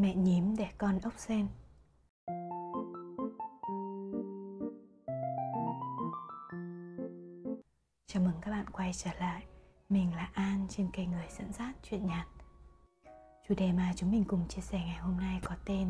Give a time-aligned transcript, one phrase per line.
[0.00, 1.46] Mẹ nhím đẻ con ốc sen
[8.06, 9.44] Chào mừng các bạn quay trở lại
[9.88, 12.26] Mình là An trên kênh Người dẫn dắt chuyện nhạt
[13.48, 15.88] Chủ đề mà chúng mình cùng chia sẻ ngày hôm nay có tên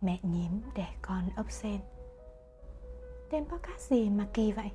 [0.00, 1.80] Mẹ nhím đẻ con ốc sen
[3.30, 4.70] Tên podcast gì mà kỳ vậy?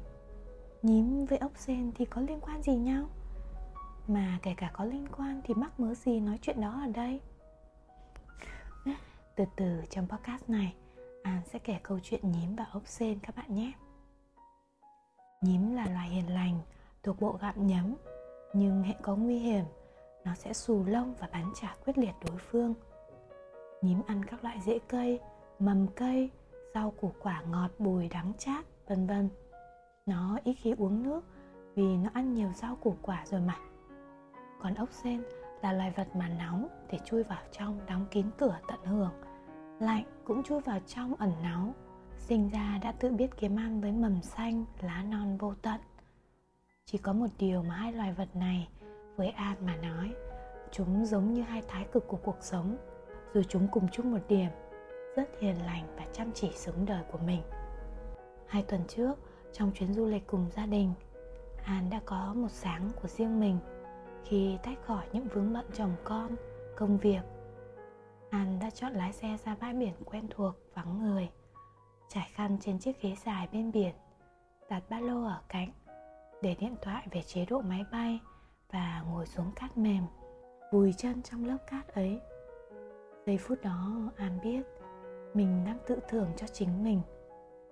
[0.82, 3.10] Nhím với ốc sen thì có liên quan gì nhau?
[4.08, 7.22] Mà kể cả có liên quan thì mắc mớ gì nói chuyện đó ở đây?
[9.38, 10.76] Từ từ trong podcast này
[11.24, 13.72] An sẽ kể câu chuyện nhím và ốc sên các bạn nhé
[15.42, 16.60] Nhím là loài hiền lành
[17.04, 17.96] thuộc bộ gặm nhấm
[18.54, 19.64] Nhưng hệ có nguy hiểm
[20.26, 22.74] Nó sẽ xù lông và bắn trả quyết liệt đối phương
[23.82, 25.20] Nhím ăn các loại rễ cây,
[25.60, 26.30] mầm cây,
[26.74, 29.30] rau củ quả ngọt bùi đắng chát, vân vân.
[30.06, 31.22] Nó ít khi uống nước
[31.76, 33.56] vì nó ăn nhiều rau củ quả rồi mà.
[34.62, 35.24] Còn ốc sên
[35.62, 39.12] là loài vật mà nóng thì chui vào trong đóng kín cửa tận hưởng
[39.80, 41.74] lạnh cũng chui vào trong ẩn náu.
[42.18, 45.82] Sinh ra đã tự biết kiếm ăn với mầm xanh, lá non vô tận.
[46.86, 48.68] Chỉ có một điều mà hai loài vật này,
[49.16, 50.14] với an mà nói,
[50.72, 52.78] chúng giống như hai thái cực của cuộc sống.
[53.34, 54.50] Dù chúng cùng chung một điểm,
[55.16, 57.42] rất hiền lành và chăm chỉ sống đời của mình.
[58.48, 59.14] Hai tuần trước,
[59.54, 60.94] trong chuyến du lịch cùng gia đình,
[61.64, 63.58] an đã có một sáng của riêng mình.
[64.24, 66.36] Khi tách khỏi những vướng bận chồng con,
[66.76, 67.22] công việc
[68.30, 71.30] An đã chọn lái xe ra bãi biển quen thuộc, vắng người
[72.10, 73.96] Trải khăn trên chiếc ghế dài bên biển
[74.70, 75.70] Đặt ba lô ở cạnh
[76.42, 78.20] Để điện thoại về chế độ máy bay
[78.72, 80.04] Và ngồi xuống cát mềm
[80.72, 82.22] Vùi chân trong lớp cát ấy.
[83.26, 84.62] Giây phút đó An biết
[85.34, 87.02] Mình đang tự thưởng cho chính mình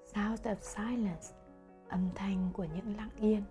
[0.05, 1.27] Sound of silence
[1.89, 3.43] Âm thanh của những lặng yên.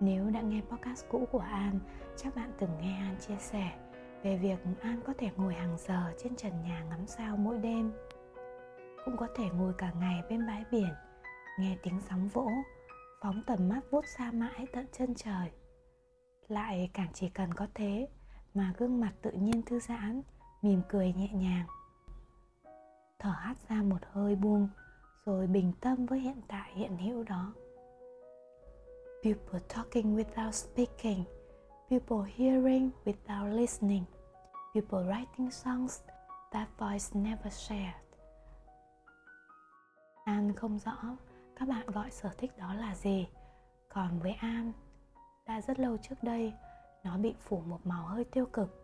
[0.00, 1.80] Nếu đã nghe podcast cũ của An
[2.16, 3.87] Chắc bạn từng nghe An chia sẻ
[4.22, 7.92] về việc An có thể ngồi hàng giờ trên trần nhà ngắm sao mỗi đêm.
[9.04, 10.94] Cũng có thể ngồi cả ngày bên bãi biển,
[11.58, 12.50] nghe tiếng sóng vỗ,
[13.22, 15.50] phóng tầm mắt vút xa mãi tận chân trời.
[16.48, 18.08] Lại càng chỉ cần có thế
[18.54, 20.22] mà gương mặt tự nhiên thư giãn,
[20.62, 21.66] mỉm cười nhẹ nhàng.
[23.18, 24.68] Thở hắt ra một hơi buông,
[25.24, 27.54] rồi bình tâm với hiện tại hiện hữu đó.
[29.24, 31.24] People talking without speaking
[31.88, 34.04] people hearing without listening,
[34.74, 36.02] people writing songs
[36.52, 37.94] that voice never shared.
[40.24, 41.16] An không rõ
[41.56, 43.28] các bạn gọi sở thích đó là gì,
[43.88, 44.72] còn với An,
[45.46, 46.52] đã rất lâu trước đây
[47.04, 48.82] nó bị phủ một màu hơi tiêu cực.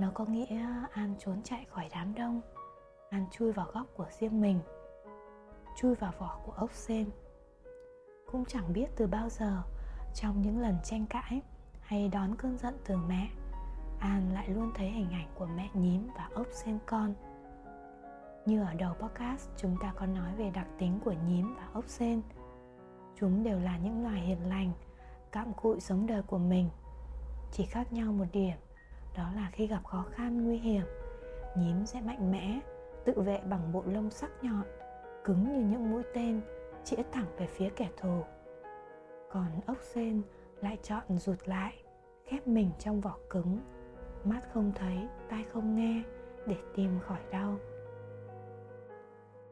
[0.00, 2.40] Nó có nghĩa An trốn chạy khỏi đám đông,
[3.10, 4.60] An chui vào góc của riêng mình,
[5.76, 7.10] chui vào vỏ của ốc sên.
[8.32, 9.62] Cũng chẳng biết từ bao giờ
[10.14, 11.42] trong những lần tranh cãi
[11.92, 13.28] hay đón cơn giận từ mẹ.
[13.98, 17.14] An lại luôn thấy hình ảnh của mẹ nhím và ốc sen con.
[18.46, 21.84] Như ở đầu podcast, chúng ta có nói về đặc tính của nhím và ốc
[21.88, 22.22] sen.
[23.16, 24.72] Chúng đều là những loài hiền lành
[25.32, 26.68] cạm cụi sống đời của mình.
[27.50, 28.56] Chỉ khác nhau một điểm,
[29.16, 30.84] đó là khi gặp khó khăn, nguy hiểm,
[31.56, 32.60] nhím sẽ mạnh mẽ,
[33.04, 34.64] tự vệ bằng bộ lông sắc nhọn,
[35.24, 36.40] cứng như những mũi tên,
[36.84, 38.22] chĩa thẳng về phía kẻ thù.
[39.30, 40.22] Còn ốc sen
[40.62, 41.82] lại chọn rụt lại,
[42.24, 43.58] khép mình trong vỏ cứng.
[44.24, 46.02] Mắt không thấy, tai không nghe
[46.46, 47.58] để tìm khỏi đau.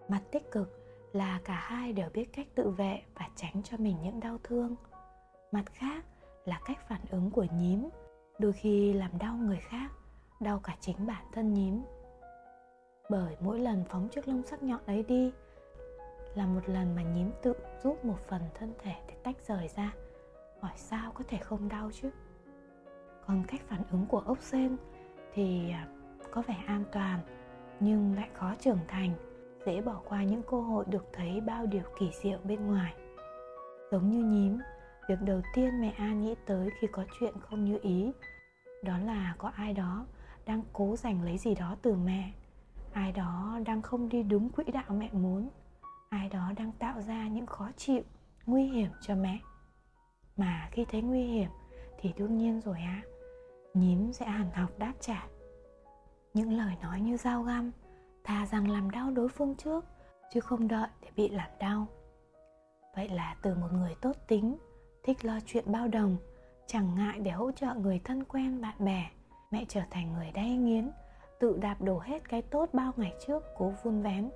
[0.09, 0.81] Mặt tích cực
[1.13, 4.77] là cả hai đều biết cách tự vệ và tránh cho mình những đau thương.
[5.53, 6.05] Mặt khác
[6.45, 7.89] là cách phản ứng của nhím,
[8.39, 9.89] đôi khi làm đau người khác,
[10.41, 11.83] đau cả chính bản thân nhím.
[13.11, 15.33] Bởi mỗi lần phóng chiếc lông sắc nhọn ấy đi,
[16.35, 19.93] là một lần mà nhím tự rút một phần thân thể để tách rời ra
[20.61, 22.11] hỏi sao có thể không đau chứ?
[23.27, 24.77] Còn cách phản ứng của ốc sên
[25.35, 25.89] thì à,
[26.31, 27.21] có vẻ an toàn,
[27.81, 29.11] nhưng lại khó trưởng thành,
[29.67, 32.95] dễ bỏ qua những cơ hội được thấy bao điều kỳ diệu bên ngoài.
[33.91, 34.59] Giống như nhím,
[35.09, 38.13] việc đầu tiên mẹ an nghĩ tới khi có chuyện không như ý,
[38.83, 40.07] đó là có ai đó
[40.47, 42.33] đang cố giành lấy gì đó từ mẹ,
[42.93, 45.49] ai đó đang không đi đúng quỹ đạo mẹ muốn,
[46.09, 48.03] ai đó đang tạo ra những khó chịu,
[48.47, 49.39] nguy hiểm cho mẹ
[50.37, 51.51] mà khi thấy nguy hiểm
[51.99, 53.03] thì đương nhiên rồi á
[53.75, 55.27] nhím sẽ hàn học đáp trả.
[56.35, 57.71] Những lời nói như dao găm
[58.25, 59.85] thà rằng làm đau đối phương trước,
[60.33, 61.87] chứ không đợi để bị làm đau.
[62.97, 64.57] Vậy là từ một người tốt tính,
[65.03, 66.17] thích lo chuyện bao đồng,
[66.67, 69.11] chẳng ngại để hỗ trợ người thân quen, bạn bè,
[69.51, 70.91] mẹ trở thành người đay nghiến,
[71.41, 74.31] tự đạp đổ hết cái tốt bao ngày trước cố vun vén.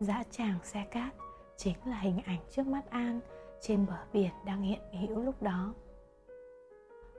[0.00, 1.14] Dã tràng xe cát
[1.56, 3.20] chính là hình ảnh trước mắt an
[3.62, 5.74] trên bờ biển đang hiện hữu lúc đó.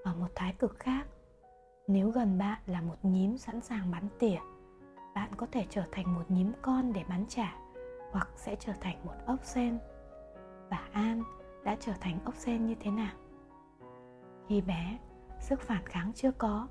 [0.03, 1.07] Ở một thái cực khác,
[1.87, 4.37] nếu gần bạn là một nhím sẵn sàng bắn tỉa,
[5.15, 7.55] bạn có thể trở thành một nhím con để bắn trả,
[8.11, 9.79] hoặc sẽ trở thành một ốc sen.
[10.69, 11.23] Và an
[11.63, 13.13] đã trở thành ốc sen như thế nào?
[14.47, 14.97] Khi bé,
[15.39, 16.67] sức phản kháng chưa có,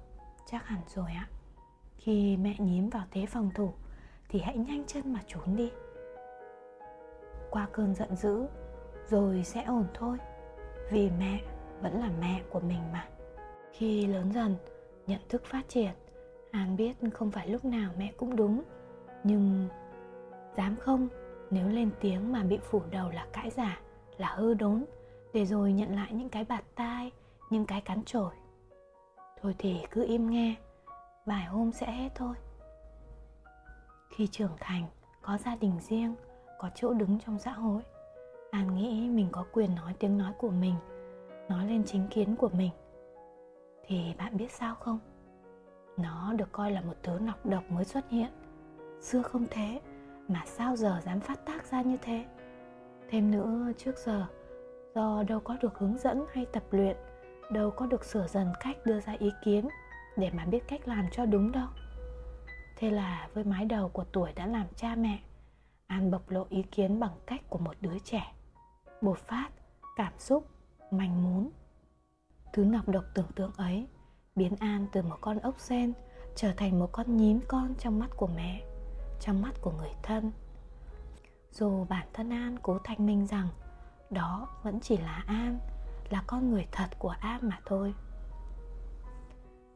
[0.46, 1.28] chắc hẳn rồi ạ.
[1.96, 3.72] Khi mẹ nhím vào thế phòng thủ,
[4.28, 5.72] thì hãy nhanh chân mà trốn đi.
[7.50, 8.46] Qua cơn giận dữ
[9.08, 10.18] rồi sẽ ổn thôi.
[10.90, 11.40] Vì mẹ
[11.80, 13.08] vẫn là mẹ của mình mà.
[13.72, 14.56] Khi lớn dần,
[15.06, 15.92] nhận thức phát triển
[16.50, 18.62] an biết không phải lúc nào mẹ cũng đúng.
[19.24, 19.68] Nhưng
[20.56, 21.08] dám không,
[21.50, 23.80] nếu lên tiếng mà bị phủ đầu là cãi giả,
[24.16, 24.84] là hư đốn,
[25.32, 27.10] để rồi nhận lại những cái bạt tai,
[27.50, 28.32] những cái cắn trổi
[29.42, 30.54] thôi thì cứ im nghe,
[31.26, 32.34] vài hôm sẽ hết thôi.
[34.16, 34.86] Khi trưởng thành,
[35.22, 36.14] có gia đình riêng,
[36.58, 37.82] có chỗ đứng trong xã hội
[38.52, 40.74] À, an nghĩ mình có quyền nói tiếng nói của mình,
[41.48, 42.70] nói lên chính kiến của mình.
[43.86, 44.98] Thì bạn biết sao không?
[45.96, 48.30] Nó được coi là một thứ nọc độc mới xuất hiện.
[49.00, 49.80] Xưa không thế,
[50.28, 52.24] mà sao giờ dám phát tác ra như thế?
[53.08, 54.26] Thêm nữa, trước giờ,
[54.94, 56.96] do đâu có được hướng dẫn hay tập luyện,
[57.50, 59.68] đâu có được sửa dần cách đưa ra ý kiến
[60.16, 61.68] để mà biết cách làm cho đúng đâu.
[62.76, 65.18] Thế là với mái đầu của tuổi đã làm cha mẹ,
[65.86, 68.32] an bộc lộ ý kiến bằng cách của một đứa trẻ
[69.02, 69.48] bột phát
[69.96, 70.46] cảm xúc,
[70.90, 71.50] manh muốn
[72.52, 73.86] thứ nọc độc tưởng tượng ấy
[74.36, 75.92] biến an từ một con ốc sen
[76.36, 78.62] trở thành một con nhím con trong mắt của mẹ,
[79.20, 80.32] trong mắt của người thân.
[81.52, 83.48] Dù bản thân an cố thanh minh rằng
[84.10, 85.58] đó vẫn chỉ là an,
[86.10, 87.94] là con người thật của an mà thôi.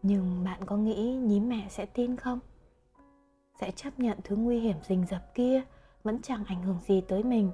[0.03, 2.39] Nhưng bạn có nghĩ nhím mẹ sẽ tin không?
[3.61, 5.63] Sẽ chấp nhận thứ nguy hiểm rình rập kia
[6.03, 7.53] vẫn chẳng ảnh hưởng gì tới mình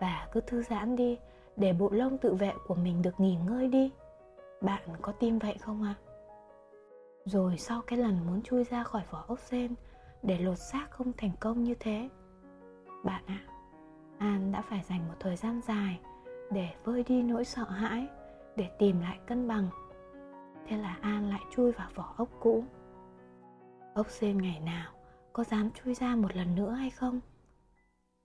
[0.00, 1.18] và cứ thư giãn đi
[1.56, 3.90] để bộ lông tự vệ của mình được nghỉ ngơi đi.
[4.60, 5.94] Bạn có tin vậy không ạ?
[5.98, 6.02] À?
[7.26, 9.74] rồi sau cái lần muốn chui ra khỏi vỏ ốc sen
[10.22, 12.08] để lột xác không thành công như thế
[13.04, 13.52] bạn ạ à,
[14.18, 16.00] an đã phải dành một thời gian dài
[16.50, 18.06] để vơi đi nỗi sợ hãi
[18.56, 19.68] để tìm lại cân bằng.
[20.66, 22.64] Thế là an lại chui vào vỏ ốc cũ.
[23.94, 24.92] Ốc sen ngày nào
[25.32, 27.20] có dám chui ra một lần nữa hay không?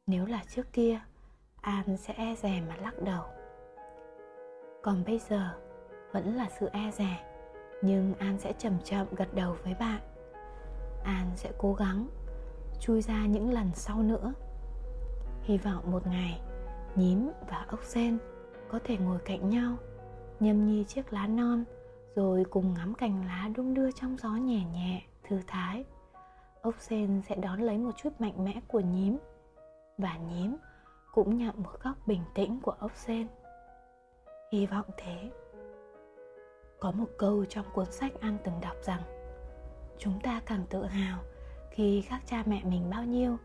[0.07, 0.99] Nếu là trước kia
[1.61, 3.23] an sẽ e dè mà lắc đầu.
[4.81, 5.49] Còn bây giờ,
[6.11, 7.25] vẫn là sự e dè
[7.81, 10.01] nhưng an sẽ chậm chậm gật đầu với bạn.
[11.03, 12.07] An sẽ cố gắng
[12.79, 14.33] chui ra những lần sau nữa.
[15.41, 16.41] Hy vọng một ngày,
[16.95, 18.17] nhím và ốc sen
[18.69, 19.77] có thể ngồi cạnh nhau,
[20.39, 21.63] nhâm nhi chiếc lá non,
[22.15, 25.85] rồi cùng ngắm cành lá đung đưa trong gió nhẹ nhẹ, thư thái.
[26.61, 29.17] Ốc sen sẽ đón lấy một chút mạnh mẽ của nhím.
[29.97, 30.55] Và nhím
[31.11, 33.27] cũng nhận một góc bình tĩnh của ốc sen.
[34.51, 35.31] Hy vọng thế.
[36.79, 39.01] Có một câu trong cuốn sách an từng đọc rằng,
[39.97, 41.19] chúng ta càng tự hào
[41.71, 43.37] khi khác cha mẹ mình bao nhiêu,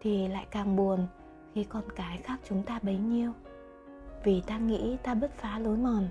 [0.00, 1.06] thì lại càng buồn
[1.54, 3.32] khi con cái khác chúng ta bấy nhiêu.
[4.24, 6.08] Vì ta nghĩ ta bứt phá lối mòn,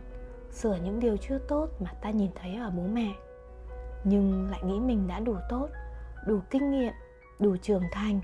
[0.52, 3.14] sửa những điều chưa tốt mà ta nhìn thấy ở bố mẹ.
[4.04, 5.70] Nhưng lại nghĩ mình đã đủ tốt,
[6.28, 6.94] đủ kinh nghiệm,
[7.40, 8.20] đủ trưởng thành,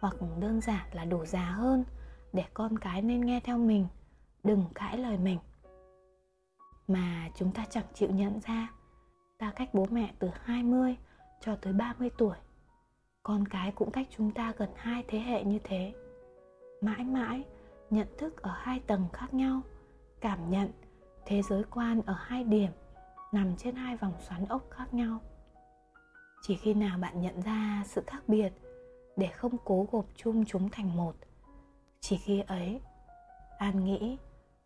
[0.00, 1.84] hoặc đơn giản là đủ già hơn
[2.32, 3.86] để con cái nên nghe theo mình,
[4.44, 5.38] đừng cãi lời mình.
[6.88, 8.72] Mà chúng ta chẳng chịu nhận ra,
[9.38, 10.96] ta cách bố mẹ từ 20
[11.40, 12.36] cho tới 30 tuổi.
[13.22, 15.94] Con cái cũng cách chúng ta gần hai thế hệ như thế.
[16.80, 17.44] Mãi mãi,
[17.90, 19.60] nhận thức ở hai tầng khác nhau,
[20.20, 20.70] cảm nhận
[21.26, 22.70] thế giới quan ở hai điểm,
[23.32, 25.20] nằm trên hai vòng xoắn ốc khác nhau.
[26.42, 28.52] Chỉ khi nào bạn nhận ra sự khác biệt,
[29.16, 31.14] để không cố gộp chung chúng thành một
[32.00, 32.80] chỉ khi ấy,
[33.58, 34.18] an nghĩ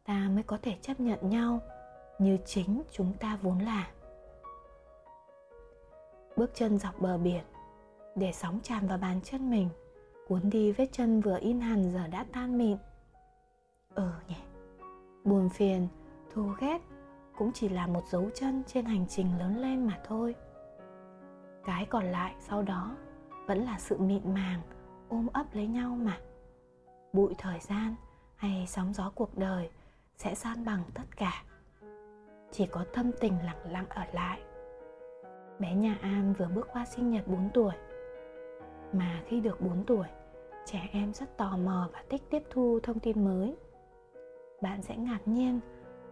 [0.04, 1.60] ta mới có thể chấp nhận nhau
[2.18, 3.90] như chính chúng ta vốn là.
[6.36, 7.44] Bước chân dọc bờ biển,
[8.14, 9.68] để sóng tràn vào bàn chân mình,
[10.28, 12.76] cuốn đi vết chân vừa in hằn giờ đã tan mịn.
[13.94, 14.36] Ừ nhỉ,
[15.24, 15.88] buồn phiền,
[16.34, 16.78] thù ghét
[17.36, 20.34] cũng chỉ là một dấu chân trên hành trình lớn lên mà thôi.
[21.64, 22.96] Cái còn lại sau đó
[23.46, 24.60] vẫn là sự mịn màng,
[25.08, 26.20] ôm ấp lấy nhau mà
[27.12, 27.94] bụi thời gian
[28.36, 29.70] hay sóng gió cuộc đời
[30.16, 31.44] sẽ san bằng tất cả.
[32.50, 34.40] Chỉ có tâm tình lặng lặng ở lại.
[35.58, 37.72] Bé nhà An vừa bước qua sinh nhật 4 tuổi.
[38.92, 40.06] Mà khi được 4 tuổi,
[40.66, 43.56] trẻ em rất tò mò và thích tiếp thu thông tin mới.
[44.60, 45.60] Bạn sẽ ngạc nhiên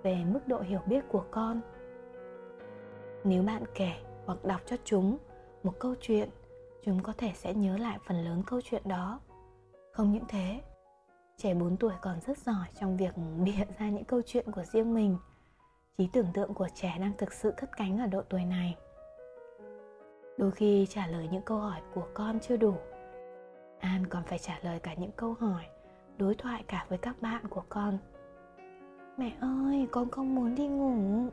[0.02, 1.60] về mức độ hiểu biết của con.
[3.24, 3.92] Nếu bạn kể
[4.26, 5.18] hoặc đọc cho chúng
[5.62, 6.28] một câu chuyện,
[6.82, 9.20] chúng có thể sẽ nhớ lại phần lớn câu chuyện đó.
[9.92, 10.60] Không những thế
[11.40, 14.94] trẻ 4 tuổi còn rất giỏi trong việc bịa ra những câu chuyện của riêng
[14.94, 15.16] mình.
[15.98, 18.76] Trí tưởng tượng của trẻ đang thực sự cất cánh ở độ tuổi này.
[20.38, 22.74] Đôi khi trả lời những câu hỏi của con chưa đủ.
[23.78, 25.64] An còn phải trả lời cả những câu hỏi,
[26.18, 27.98] đối thoại cả với các bạn của con.
[29.16, 31.30] Mẹ ơi, con không muốn đi ngủ.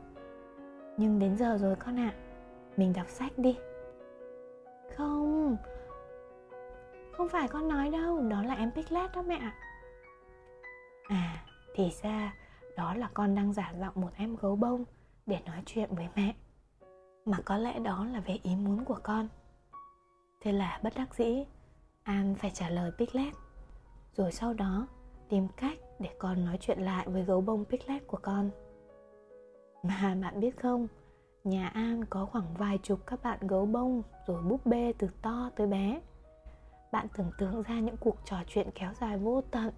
[0.96, 2.18] Nhưng đến giờ rồi con ạ à.
[2.76, 3.58] mình đọc sách đi.
[4.96, 5.56] Không
[7.12, 9.54] không phải con nói đâu, đó là em piglet đó mẹ ạ
[11.08, 12.34] à thì ra
[12.76, 14.84] đó là con đang giả giọng một em gấu bông
[15.26, 16.34] để nói chuyện với mẹ.
[17.24, 19.28] Mà có lẽ đó là về ý muốn của con.
[20.40, 21.44] Thế là bất đắc dĩ,
[22.02, 23.34] an phải trả lời piglet
[24.18, 24.86] rồi sau đó,
[25.28, 28.50] tìm cách để con nói chuyện lại với gấu bông piglet của con.
[29.82, 30.88] Mà bạn biết không,
[31.44, 35.50] nhà an có khoảng vài chục các bạn gấu bông rồi búp bê từ to
[35.56, 36.00] tới bé.
[36.92, 39.72] Bạn tưởng tượng ra những cuộc trò chuyện kéo dài vô tận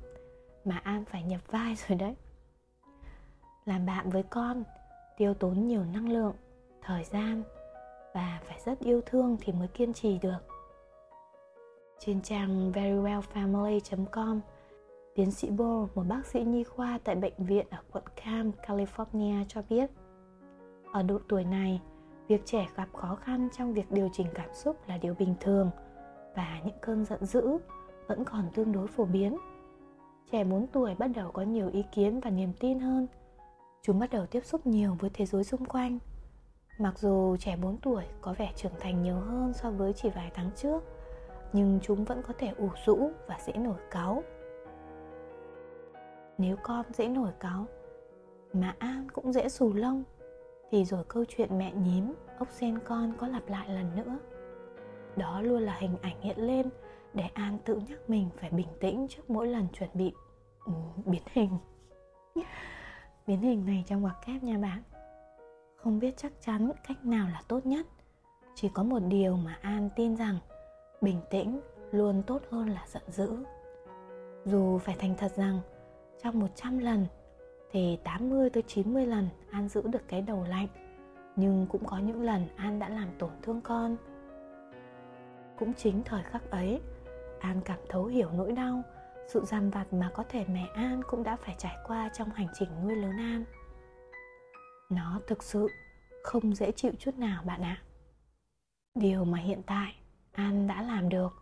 [0.65, 2.15] mà an phải nhập vai rồi đấy
[3.65, 4.65] làm bạn với con
[5.17, 6.35] tiêu tốn nhiều năng lượng
[6.83, 7.43] thời gian
[8.15, 10.39] và phải rất yêu thương thì mới kiên trì được
[11.99, 14.41] trên trang verywellfamily.com
[15.15, 19.45] tiến sĩ Bo, một bác sĩ nhi khoa tại bệnh viện ở quận Cam, California
[19.49, 19.91] cho biết
[20.93, 21.81] ở độ tuổi này,
[22.29, 25.71] việc trẻ gặp khó khăn trong việc điều chỉnh cảm xúc là điều bình thường
[26.37, 27.59] và những cơn giận dữ
[28.09, 29.37] vẫn còn tương đối phổ biến.
[30.33, 33.07] Trẻ 4 tuổi bắt đầu có nhiều ý kiến và niềm tin hơn.
[33.83, 35.99] Chúng bắt đầu tiếp xúc nhiều với thế giới xung quanh.
[36.79, 40.31] Mặc dù trẻ 4 tuổi có vẻ trưởng thành nhiều hơn so với chỉ vài
[40.35, 40.85] tháng trước,
[41.53, 44.23] nhưng chúng vẫn có thể ủ rũ và dễ nổi cáu.
[46.39, 47.67] Nếu con dễ nổi cáu,
[48.53, 50.05] mà An cũng dễ xù lông,
[50.71, 54.19] thì rồi câu chuyện mẹ nhím, ốc sen con có lặp lại lần nữa.
[55.17, 56.71] Đó luôn là hình ảnh hiện lên
[57.15, 60.13] để An tự nhắc mình phải bình tĩnh trước mỗi lần chuẩn bị
[60.65, 60.75] um,
[61.05, 61.59] biến hình.
[63.27, 64.83] biến hình này trong ngoặc kép nha bạn.
[65.77, 67.87] Không biết chắc chắn cách nào là tốt nhất.
[68.55, 70.39] Chỉ có một điều mà An tin rằng
[71.01, 71.61] bình tĩnh
[71.93, 73.45] luôn tốt hơn là giận dữ.
[74.45, 75.61] Dù phải thành thật rằng
[76.23, 77.07] trong 100 lần
[77.73, 80.69] thì 80 tới 90 lần An giữ được cái đầu lạnh
[81.37, 83.97] nhưng cũng có những lần An đã làm tổn thương con.
[85.59, 86.81] Cũng chính thời khắc ấy,
[87.41, 88.83] An cảm thấu hiểu nỗi đau,
[89.29, 92.49] sự giam vặt mà có thể mẹ An cũng đã phải trải qua trong hành
[92.55, 93.45] trình nuôi lớn An.
[94.91, 95.69] Nó thực sự
[96.23, 97.83] không dễ chịu chút nào bạn ạ.
[98.95, 99.95] Điều mà hiện tại
[100.33, 101.33] An đã làm được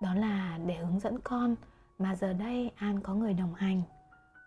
[0.00, 1.56] đó là để hướng dẫn con
[1.98, 3.82] mà giờ đây An có người đồng hành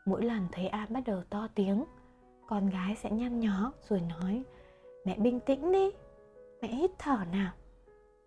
[0.06, 1.86] mỗi lần thấy an bắt đầu to tiếng
[2.48, 4.44] con gái sẽ nhăn nhó rồi nói
[5.06, 5.92] mẹ bình tĩnh đi
[6.62, 7.52] mẹ hít thở nào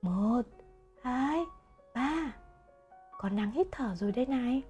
[0.02, 0.42] một
[1.02, 1.44] hai
[1.94, 2.32] ba
[3.18, 4.62] con đang hít thở rồi đây này.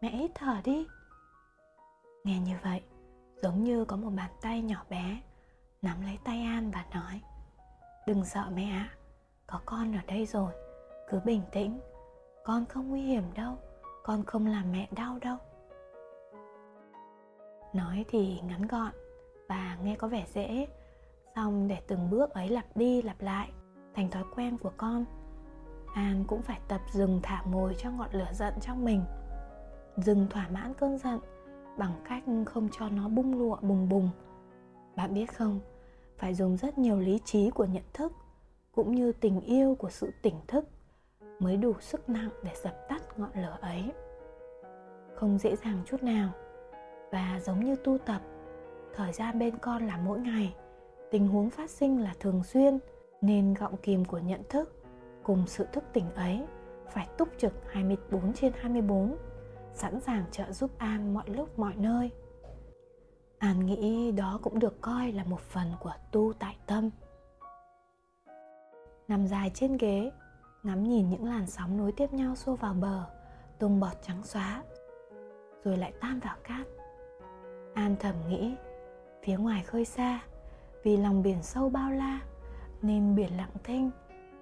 [0.00, 0.86] Mẹ hít thở đi.
[2.24, 2.82] Nghe như vậy,
[3.42, 5.20] giống như có một bàn tay nhỏ bé
[5.82, 7.20] nắm lấy tay an và nói,
[8.06, 8.88] đừng sợ mẹ ạ,
[9.46, 10.52] có con ở đây rồi,
[11.08, 11.80] cứ bình tĩnh.
[12.44, 13.58] Con không nguy hiểm đâu,
[14.02, 15.36] con không làm mẹ đau đâu.
[17.72, 18.92] Nói thì ngắn gọn
[19.48, 20.66] và nghe có vẻ dễ,
[21.34, 23.50] xong để từng bước ấy lặp đi lặp lại
[23.94, 25.04] thành thói quen của con
[25.94, 29.04] an cũng phải tập dừng thả mồi cho ngọn lửa giận trong mình.
[29.96, 31.20] Dừng thỏa mãn cơn giận
[31.78, 34.10] bằng cách không cho nó bung lụa bùng bùng.
[34.96, 35.60] Bạn biết không,
[36.18, 38.12] phải dùng rất nhiều lý trí của nhận thức
[38.74, 40.68] cũng như tình yêu của sự tỉnh thức
[41.38, 43.92] mới đủ sức nặng để dập tắt ngọn lửa ấy.
[45.14, 46.30] Không dễ dàng chút nào
[47.12, 48.22] và giống như tu tập,
[48.94, 50.54] thời gian bên con là mỗi ngày,
[51.10, 52.78] tình huống phát sinh là thường xuyên
[53.20, 54.83] nên gọng kìm của nhận thức
[55.24, 56.44] cùng sự thức tỉnh ấy,
[56.90, 59.16] phải túc trực 24 trên 24
[59.74, 62.10] sẵn sàng trợ giúp An mọi lúc mọi nơi.
[63.38, 66.90] An nghĩ đó cũng được coi là một phần của tu tại tâm.
[69.08, 70.10] Nằm dài trên ghế,
[70.62, 73.04] Ngắm nhìn những làn sóng nối tiếp nhau xô vào bờ,
[73.58, 74.62] Tung bọt trắng xóa,
[75.64, 76.66] Rồi lại tan vào cát.
[77.74, 78.54] An thầm nghĩ,
[79.22, 80.20] Phía ngoài khơi xa,
[80.82, 82.20] Vì lòng biển sâu bao la,
[82.82, 83.90] Nên biển lặng thinh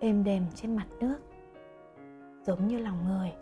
[0.02, 1.18] Êm đềm trên mặt nước.
[2.46, 3.32] Giống như lòng người,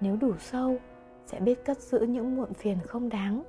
[0.00, 0.78] Nếu đủ sâu,
[1.26, 3.42] Sẽ biết cất giữ những muộn phiền không đáng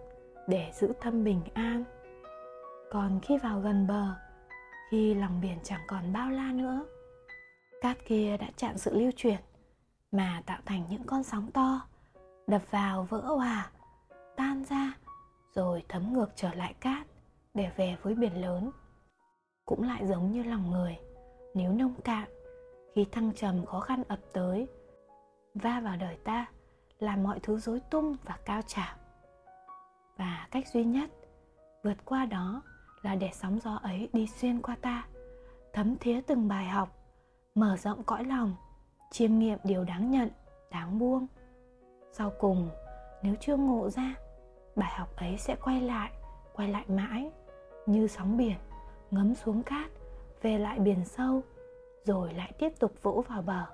[0.47, 1.83] Để giữ tâm bình an.
[2.91, 4.15] Còn khi vào gần bờ,
[4.91, 6.85] Khi lòng biển chẳng còn bao la nữa,
[7.81, 9.39] Cát kia đã chặn sự lưu chuyển
[10.11, 11.81] Mà tạo thành những con sóng to,
[12.47, 13.71] Đập vào vỡ hòa,
[14.35, 14.93] Tan ra
[15.55, 17.07] rồi thấm ngược trở lại cát
[17.53, 18.71] để về với biển lớn.
[19.65, 20.97] Cũng lại giống như lòng người,
[21.53, 22.29] nếu nông cạn
[22.95, 24.67] khi thăng trầm khó khăn ập tới.
[25.55, 26.45] Va vào đời ta,
[26.99, 28.95] làm mọi thứ rối tung và cao trào.
[30.17, 31.09] Và cách duy nhất
[31.83, 32.61] vượt qua đó
[33.01, 35.07] là để sóng gió ấy đi xuyên qua ta,
[35.73, 36.89] thấm thía từng bài học,
[37.55, 38.55] mở rộng cõi lòng,
[39.11, 40.29] chiêm nghiệm điều đáng nhận,
[40.71, 41.27] đáng buông.
[42.11, 42.69] Sau cùng,
[43.23, 44.15] nếu chưa ngộ ra,
[44.75, 46.11] bài học ấy sẽ quay lại
[46.53, 47.31] quay lại mãi,
[47.85, 48.57] như sóng biển,
[49.11, 49.91] ngấm xuống cát,
[50.41, 51.41] về lại biển sâu
[52.03, 53.65] rồi lại tiếp tục vỗ vào bờ.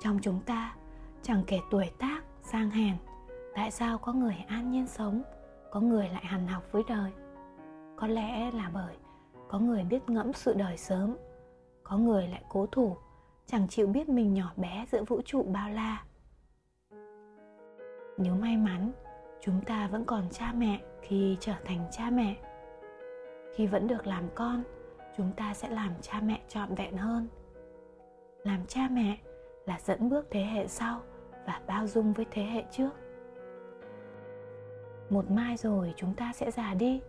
[0.00, 0.76] Trong chúng ta,
[1.22, 2.96] chẳng kể tuổi tác, sang hèn,
[3.54, 5.22] tại sao có người an nhiên sống,
[5.70, 7.12] có người lại hằn học với đời?
[7.96, 8.96] Có lẽ là bởi
[9.48, 11.16] có người biết ngẫm sự đời sớm,
[11.82, 12.96] có người lại cố thủ,
[13.46, 16.04] chẳng chịu biết mình nhỏ bé giữa vũ trụ bao la.
[18.18, 18.92] Nếu may mắn,
[19.40, 22.36] chúng ta vẫn còn cha mẹ khi trở thành cha mẹ.
[23.54, 24.62] Khi vẫn được làm con
[25.16, 27.28] chúng ta sẽ làm cha mẹ trọn vẹn hơn.
[28.42, 29.18] Làm cha mẹ
[29.66, 31.00] là dẫn bước thế hệ sau
[31.46, 32.90] và bao dung với thế hệ trước.
[35.10, 37.00] Một mai rồi chúng ta sẽ già đi.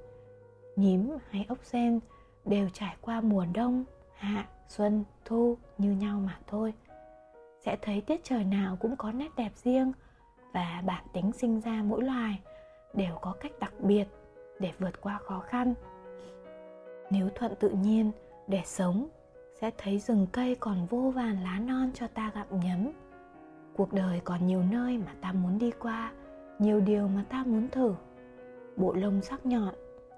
[0.76, 2.00] Nhím hay ốc sen
[2.46, 3.84] đều trải qua mùa đông,
[4.16, 6.74] hạ, xuân, thu như nhau mà thôi.
[7.60, 9.92] Sẽ thấy tiết trời nào cũng có nét đẹp riêng
[10.54, 12.40] và bản tính sinh ra mỗi loài
[12.94, 14.06] đều có cách đặc biệt
[14.60, 15.74] để vượt qua khó khăn
[17.10, 18.12] nếu thuận tự nhiên
[18.48, 19.08] để sống,
[19.62, 22.92] sẽ thấy rừng cây còn vô vàn lá non cho ta gặm nhấm.
[23.76, 26.12] Cuộc đời còn nhiều nơi mà ta muốn đi qua,
[26.60, 27.96] nhiều điều mà ta muốn thử.
[28.78, 29.74] Bộ lông sắc nhọn,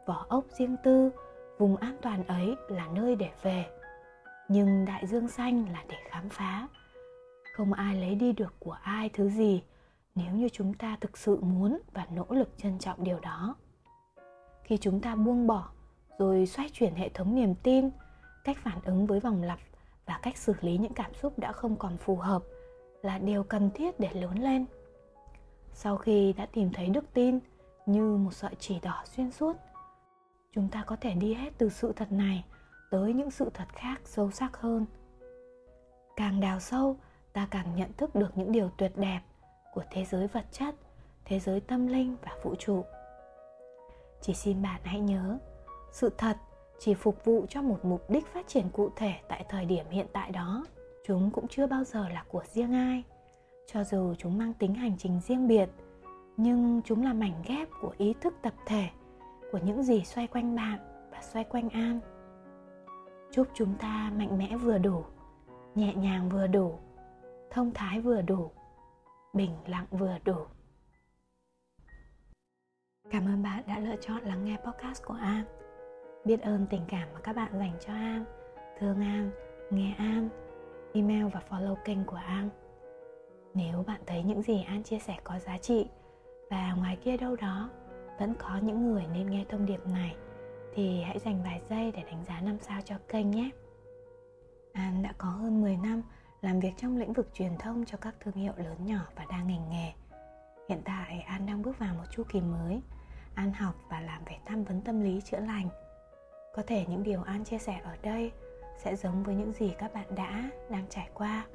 [0.06, 1.10] vỏ ốc riêng tư,
[1.58, 3.66] vùng an toàn ấy là nơi để về.
[4.50, 6.68] Nhưng đại dương xanh là để khám phá.
[7.56, 9.64] Không ai lấy đi được của ai thứ gì
[10.16, 13.56] nếu như chúng ta thực sự muốn và nỗ lực trân trọng điều đó.
[14.64, 15.70] Khi chúng ta buông bỏ
[16.18, 17.90] rồi xoay chuyển hệ thống niềm tin,
[18.44, 19.60] cách phản ứng với vòng lặp
[20.06, 22.44] và cách xử lý những cảm xúc đã không còn phù hợp
[23.02, 24.66] là điều cần thiết để lớn lên.
[25.74, 27.40] Sau khi đã tìm thấy đức tin
[27.86, 29.58] như một sợi chỉ đỏ xuyên suốt,
[30.54, 32.46] chúng ta có thể đi hết từ sự thật này
[32.92, 34.86] tới những sự thật khác sâu sắc hơn.
[36.16, 36.98] Càng đào sâu,
[37.34, 39.22] ta càng nhận thức được những điều tuyệt đẹp
[39.74, 40.76] của thế giới vật chất,
[41.26, 42.86] thế giới tâm linh và vũ trụ.
[44.22, 45.38] Chỉ xin bạn hãy nhớ
[45.92, 46.38] sự thật
[46.80, 50.08] chỉ phục vụ cho một mục đích phát triển cụ thể tại thời điểm hiện
[50.14, 50.66] tại đó.
[51.06, 53.04] Chúng cũng chưa bao giờ là của riêng ai.
[53.68, 55.70] Cho dù chúng mang tính hành trình riêng biệt,
[56.38, 58.90] nhưng chúng là mảnh ghép của ý thức tập thể,
[59.52, 60.80] của những gì xoay quanh bạn
[61.12, 62.00] và xoay quanh an.
[63.32, 65.04] Chúc chúng ta mạnh mẽ vừa đủ,
[65.76, 66.80] nhẹ nhàng vừa đủ,
[67.52, 68.52] thông thái vừa đủ,
[69.34, 70.38] bình lặng vừa đủ.
[73.12, 75.44] Cảm ơn bạn đã lựa chọn lắng nghe podcast của an
[76.28, 78.26] biết ơn tình cảm mà các bạn dành cho an.
[78.80, 79.32] Thương an,
[79.72, 80.30] nghe an,
[80.94, 82.50] email và follow kênh của an.
[83.54, 85.88] Nếu bạn thấy những gì an chia sẻ có giá trị
[86.50, 87.70] và ngoài kia đâu đó
[88.20, 90.16] vẫn có những người nên nghe thông điệp này,
[90.74, 93.50] thì hãy dành vài giây để đánh giá năm sao cho kênh nhé.
[94.74, 96.02] An đã có hơn 10 năm
[96.42, 99.38] làm việc trong lĩnh vực truyền thông cho các thương hiệu lớn nhỏ và đa
[99.38, 99.92] ngành nghề.
[100.70, 102.82] Hiện tại an đang bước vào một chu kỳ mới.
[103.36, 105.70] An học và làm về tham vấn tâm lý chữa lành
[106.58, 108.32] có thể những điều an chia sẻ ở đây
[108.78, 111.46] sẽ giống với những gì các bạn đã đang trải qua.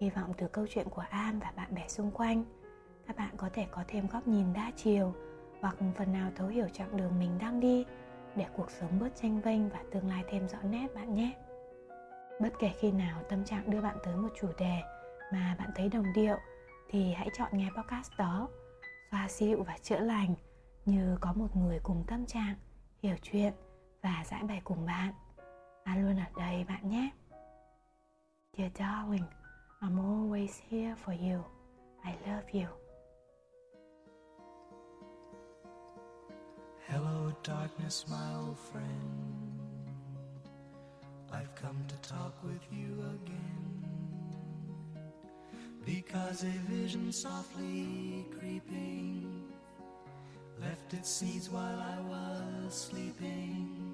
[0.00, 2.44] Hy vọng từ câu chuyện của an và bạn bè xung quanh,
[3.06, 5.14] các bạn có thể có thêm góc nhìn đa chiều
[5.60, 7.84] hoặc phần nào thấu hiểu chặng đường mình đang đi
[8.36, 11.32] để cuộc sống bớt tranh vênh và tương lai thêm rõ nét bạn nhé.
[12.40, 14.76] Bất kể khi nào tâm trạng đưa bạn tới một chủ đề
[15.32, 16.36] mà bạn thấy đồng điệu,
[16.90, 18.48] thì hãy chọn nghe podcast đó.
[19.10, 20.34] Xoa dịu và chữa lành,
[20.86, 22.54] như có một người cùng tâm trạng,
[23.02, 23.52] hiểu chuyện
[24.04, 25.12] và giải bày cùng bạn
[25.84, 27.10] an luôn ở đây bạn nhé
[28.56, 29.24] dear darling
[29.80, 31.44] i'm always here for you
[32.02, 32.66] i love you
[36.86, 39.58] Hello, darkness, my old friend.
[41.32, 43.84] I've come to talk with you again.
[45.86, 49.44] Because a vision softly creeping
[50.60, 53.93] left its seeds while I was sleeping.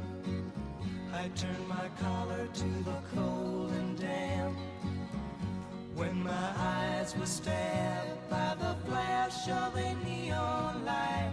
[1.21, 4.57] I turned my collar to the cold and damp.
[5.93, 11.31] When my eyes were stabbed by the flash of a neon light,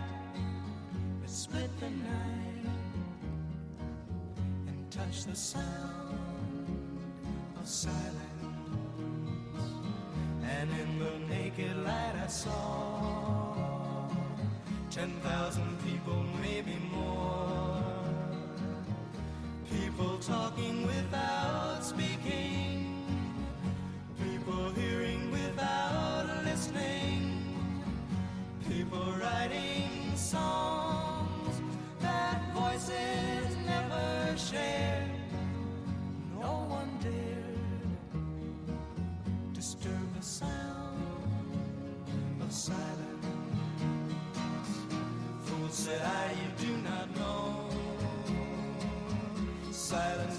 [1.25, 2.67] it split the night
[4.67, 7.01] and touched the sound
[7.59, 8.05] of silence.
[10.43, 14.11] And in the naked light I saw
[14.91, 16.25] ten thousand people,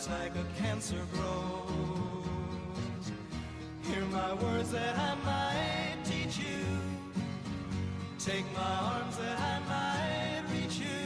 [0.10, 3.12] like a cancer grows.
[3.84, 6.66] Hear my words that I might teach you.
[8.18, 11.06] Take my arms that I might reach you.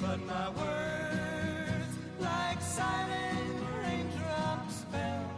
[0.00, 5.30] But my words, like silent raindrops, fell